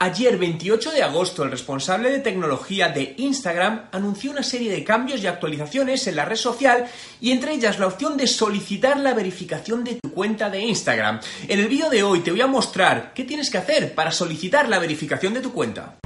[0.00, 5.20] Ayer, 28 de agosto, el responsable de tecnología de Instagram anunció una serie de cambios
[5.20, 6.86] y actualizaciones en la red social
[7.20, 11.18] y entre ellas la opción de solicitar la verificación de tu cuenta de Instagram.
[11.48, 14.68] En el vídeo de hoy te voy a mostrar qué tienes que hacer para solicitar
[14.68, 15.96] la verificación de tu cuenta.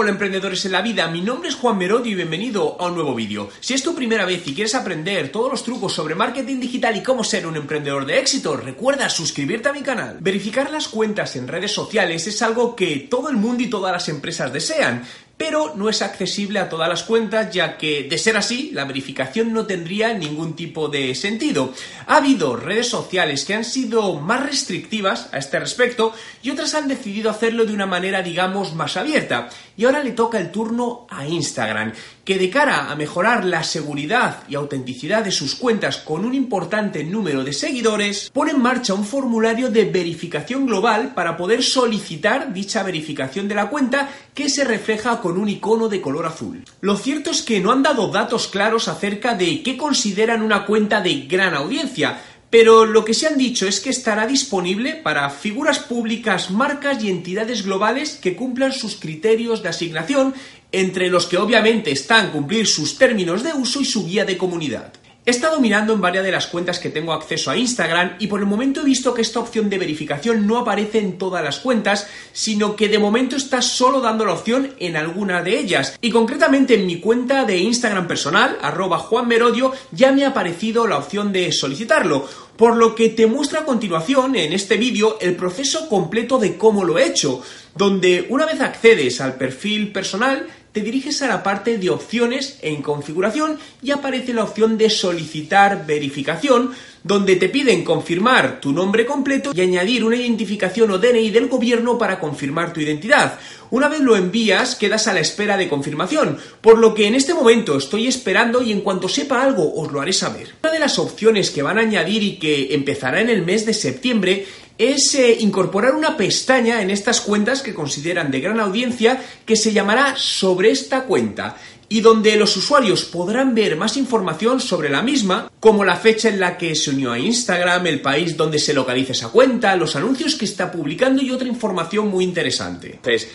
[0.00, 3.16] Hola emprendedores en la vida, mi nombre es Juan Merodio y bienvenido a un nuevo
[3.16, 3.48] vídeo.
[3.58, 7.02] Si es tu primera vez y quieres aprender todos los trucos sobre marketing digital y
[7.02, 10.18] cómo ser un emprendedor de éxito, recuerda suscribirte a mi canal.
[10.20, 14.08] Verificar las cuentas en redes sociales es algo que todo el mundo y todas las
[14.08, 15.02] empresas desean,
[15.38, 19.52] pero no es accesible a todas las cuentas ya que, de ser así, la verificación
[19.52, 21.72] no tendría ningún tipo de sentido.
[22.06, 26.88] Ha habido redes sociales que han sido más restrictivas a este respecto y otras han
[26.88, 29.48] decidido hacerlo de una manera, digamos, más abierta.
[29.76, 31.92] Y ahora le toca el turno a Instagram,
[32.28, 37.02] que de cara a mejorar la seguridad y autenticidad de sus cuentas con un importante
[37.02, 42.82] número de seguidores, pone en marcha un formulario de verificación global para poder solicitar dicha
[42.82, 46.64] verificación de la cuenta que se refleja con un icono de color azul.
[46.82, 51.00] Lo cierto es que no han dado datos claros acerca de qué consideran una cuenta
[51.00, 52.20] de gran audiencia,
[52.50, 57.10] pero lo que se han dicho es que estará disponible para figuras públicas, marcas y
[57.10, 60.34] entidades globales que cumplan sus criterios de asignación,
[60.72, 64.92] entre los que obviamente están cumplir sus términos de uso y su guía de comunidad.
[65.28, 68.40] He estado mirando en varias de las cuentas que tengo acceso a Instagram y por
[68.40, 72.06] el momento he visto que esta opción de verificación no aparece en todas las cuentas,
[72.32, 75.98] sino que de momento está solo dando la opción en alguna de ellas.
[76.00, 80.86] Y concretamente en mi cuenta de Instagram personal, arroba Juan Merodio, ya me ha aparecido
[80.86, 82.26] la opción de solicitarlo.
[82.56, 86.84] Por lo que te muestro a continuación en este vídeo el proceso completo de cómo
[86.84, 87.42] lo he hecho,
[87.76, 92.82] donde una vez accedes al perfil personal, te diriges a la parte de opciones en
[92.82, 99.52] configuración y aparece la opción de solicitar verificación, donde te piden confirmar tu nombre completo
[99.54, 103.38] y añadir una identificación o DNI del gobierno para confirmar tu identidad.
[103.70, 107.34] Una vez lo envías, quedas a la espera de confirmación, por lo que en este
[107.34, 110.54] momento estoy esperando y en cuanto sepa algo os lo haré saber.
[110.62, 113.74] Una de las opciones que van a añadir y que empezará en el mes de
[113.74, 114.46] septiembre
[114.78, 119.72] es eh, incorporar una pestaña en estas cuentas que consideran de gran audiencia que se
[119.72, 121.56] llamará sobre esta cuenta
[121.88, 126.38] y donde los usuarios podrán ver más información sobre la misma, como la fecha en
[126.38, 130.34] la que se unió a Instagram, el país donde se localiza esa cuenta, los anuncios
[130.34, 132.92] que está publicando y otra información muy interesante.
[132.96, 133.28] Entonces,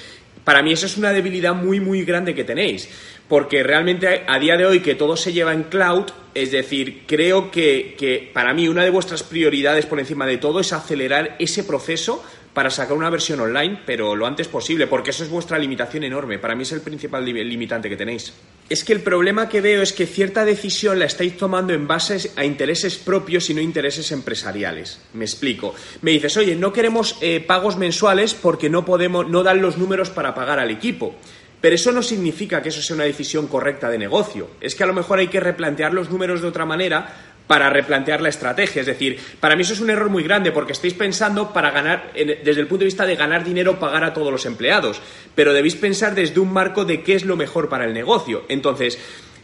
[0.44, 2.90] para mí eso es una debilidad muy muy grande que tenéis,
[3.28, 7.52] porque realmente a día de hoy que todo se lleva en cloud, es decir, creo
[7.52, 11.64] que, que para mí una de vuestras prioridades por encima de todo es acelerar ese
[11.64, 16.04] proceso para sacar una versión online, pero lo antes posible, porque eso es vuestra limitación
[16.04, 16.40] enorme.
[16.40, 18.34] Para mí es el principal limitante que tenéis.
[18.70, 22.32] Es que el problema que veo es que cierta decisión la estáis tomando en base
[22.36, 25.02] a intereses propios y no intereses empresariales.
[25.14, 25.76] Me explico.
[26.02, 30.10] Me dices, oye, no queremos eh, pagos mensuales porque no podemos, no dan los números
[30.10, 31.16] para pagar al equipo.
[31.64, 34.50] Pero eso no significa que eso sea una decisión correcta de negocio.
[34.60, 38.20] Es que a lo mejor hay que replantear los números de otra manera para replantear
[38.20, 38.80] la estrategia.
[38.80, 42.12] Es decir, para mí eso es un error muy grande porque estáis pensando para ganar,
[42.16, 45.00] desde el punto de vista de ganar dinero, pagar a todos los empleados.
[45.36, 48.42] Pero debéis pensar desde un marco de qué es lo mejor para el negocio.
[48.50, 48.98] Entonces,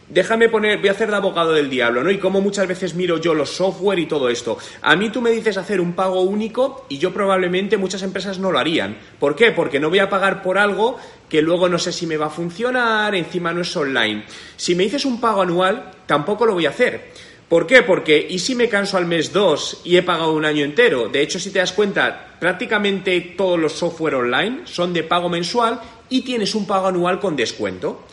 [0.08, 2.10] déjame poner, voy a hacer de abogado del diablo, ¿no?
[2.10, 4.58] Y como muchas veces miro yo los software y todo esto.
[4.82, 8.50] A mí tú me dices hacer un pago único y yo probablemente muchas empresas no
[8.50, 8.96] lo harían.
[9.20, 9.52] ¿Por qué?
[9.52, 12.30] Porque no voy a pagar por algo que luego no sé si me va a
[12.30, 14.24] funcionar, encima no es online.
[14.56, 17.29] Si me dices un pago anual, tampoco lo voy a hacer.
[17.50, 17.82] ¿Por qué?
[17.82, 21.08] Porque ¿y si me canso al mes 2 y he pagado un año entero?
[21.08, 25.80] De hecho, si te das cuenta, prácticamente todos los software online son de pago mensual
[26.08, 28.04] y tienes un pago anual con descuento.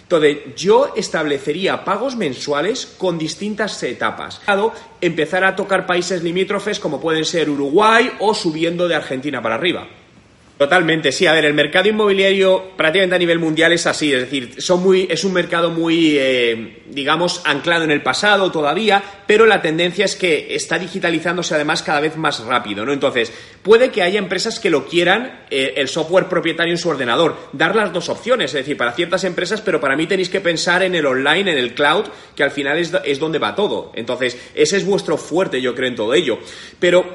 [0.00, 4.40] Entonces, yo establecería pagos mensuales con distintas etapas.
[4.98, 9.86] Empezar a tocar países limítrofes como pueden ser Uruguay o subiendo de Argentina para arriba.
[10.58, 11.26] Totalmente, sí.
[11.26, 15.06] A ver, el mercado inmobiliario prácticamente a nivel mundial es así, es decir, son muy,
[15.10, 20.16] es un mercado muy, eh, digamos, anclado en el pasado todavía, pero la tendencia es
[20.16, 22.94] que está digitalizándose además cada vez más rápido, ¿no?
[22.94, 23.30] Entonces,
[23.62, 27.76] puede que haya empresas que lo quieran eh, el software propietario en su ordenador, dar
[27.76, 30.94] las dos opciones, es decir, para ciertas empresas, pero para mí tenéis que pensar en
[30.94, 33.92] el online, en el cloud, que al final es, es donde va todo.
[33.94, 36.38] Entonces, ese es vuestro fuerte, yo creo, en todo ello.
[36.80, 37.14] Pero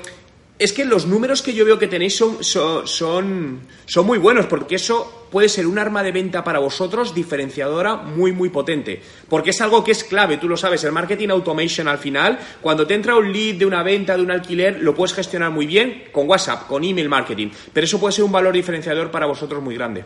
[0.61, 4.75] es que los números que yo veo que tenéis son, son, son, muy buenos, porque
[4.75, 9.01] eso puede ser un arma de venta para vosotros diferenciadora muy, muy potente.
[9.27, 12.85] Porque es algo que es clave, tú lo sabes, el marketing automation al final, cuando
[12.85, 16.03] te entra un lead de una venta, de un alquiler, lo puedes gestionar muy bien
[16.11, 17.49] con WhatsApp, con email marketing.
[17.73, 20.03] Pero eso puede ser un valor diferenciador para vosotros muy grande.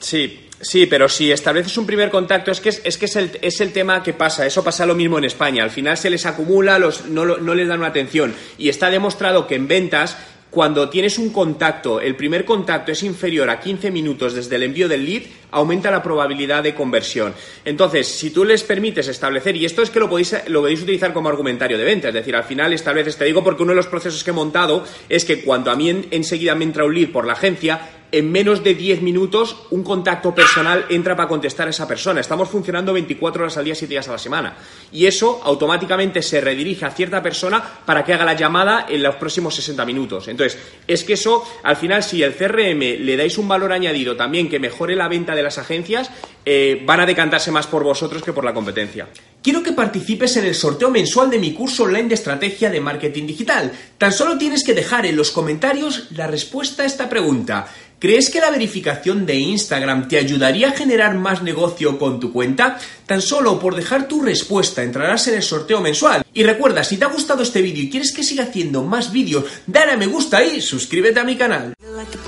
[0.00, 3.60] Sí, sí, pero si estableces un primer contacto, es que es, que es, el, es
[3.60, 4.46] el tema que pasa.
[4.46, 5.62] Eso pasa lo mismo en España.
[5.62, 8.34] Al final se les acumula, los, no, no les dan una atención.
[8.58, 10.16] Y está demostrado que en ventas
[10.56, 14.88] cuando tienes un contacto, el primer contacto es inferior a 15 minutos desde el envío
[14.88, 17.34] del lead, aumenta la probabilidad de conversión.
[17.64, 21.12] Entonces, si tú les permites establecer, y esto es que lo podéis, lo podéis utilizar
[21.12, 23.86] como argumentario de venta, es decir, al final estableces, te digo porque uno de los
[23.86, 27.26] procesos que he montado es que cuando a mí enseguida me entra un lead por
[27.26, 27.80] la agencia,
[28.12, 32.20] en menos de 10 minutos un contacto personal entra para contestar a esa persona.
[32.20, 34.56] Estamos funcionando 24 horas al día, 7 días a la semana.
[34.92, 39.16] Y eso automáticamente se redirige a cierta persona para que haga la llamada en los
[39.16, 40.28] próximos 60 minutos.
[40.28, 44.48] Entonces, es que eso, al final, si el CRM le dais un valor añadido también
[44.48, 46.10] que mejore la venta de las agencias,
[46.44, 49.06] eh, van a decantarse más por vosotros que por la competencia.
[49.42, 53.28] Quiero que participes en el sorteo mensual de mi curso online de estrategia de marketing
[53.28, 53.70] digital.
[53.96, 57.68] Tan solo tienes que dejar en los comentarios la respuesta a esta pregunta.
[57.98, 62.78] ¿Crees que la verificación de Instagram te ayudaría a generar más negocio con tu cuenta?
[63.06, 66.22] Tan solo por dejar tu respuesta entrarás en el sorteo mensual.
[66.34, 69.44] Y recuerda, si te ha gustado este vídeo y quieres que siga haciendo más vídeos,
[69.66, 71.75] dale a me gusta y suscríbete a mi canal.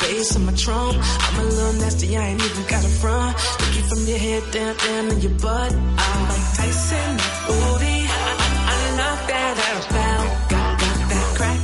[0.09, 0.97] face on my trunk.
[0.97, 3.37] I'm a little nasty, I ain't even got a front.
[3.61, 5.73] Look you from your head down, down to your butt.
[5.73, 7.11] I'm like Tyson,
[7.47, 7.99] booty.
[8.09, 9.55] I, I, I love that
[9.91, 10.51] about.
[10.51, 11.59] Got, got that crack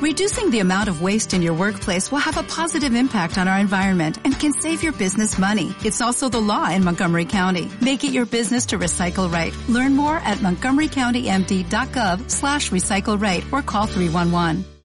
[0.00, 3.58] Reducing the amount of waste in your workplace will have a positive impact on our
[3.58, 5.74] environment and can save your business money.
[5.82, 7.70] It's also the law in Montgomery County.
[7.80, 9.54] Make it your business to recycle right.
[9.68, 14.73] Learn more at montgomerycountymd.gov slash recycle right or call 311.